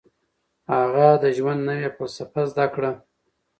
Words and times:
هغه 0.73 1.07
د 1.23 1.25
ژوند 1.37 1.61
نوې 1.69 1.89
فلسفه 1.97 2.41
زده 2.51 2.65
کړه. 2.73 2.91